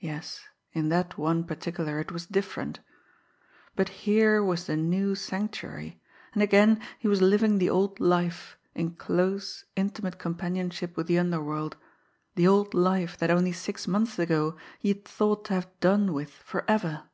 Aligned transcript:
Yes, 0.00 0.42
in 0.74 0.90
that 0.90 1.16
one 1.16 1.44
particular 1.44 1.98
it 1.98 2.12
was 2.12 2.26
different; 2.26 2.80
but 3.74 3.88
here 4.04 4.42
was 4.44 4.66
the 4.66 4.76
New 4.76 5.14
Sanctuary, 5.14 5.98
and 6.34 6.42
again 6.42 6.78
he 6.98 7.08
was 7.08 7.22
living 7.22 7.56
the 7.56 7.70
old 7.70 7.98
life 7.98 8.58
in 8.74 8.96
close, 8.96 9.64
intimate 9.74 10.18
companionship 10.18 10.94
with 10.94 11.06
the 11.06 11.18
underworld 11.18 11.78
the 12.34 12.46
old 12.46 12.74
life 12.74 13.16
that 13.16 13.30
only 13.30 13.52
six 13.52 13.88
months 13.88 14.18
ago 14.18 14.58
he 14.78 14.88
had 14.88 15.06
thought 15.06 15.46
to 15.46 15.54
have 15.54 15.80
done 15.80 16.12
with 16.12 16.28
forever! 16.32 17.04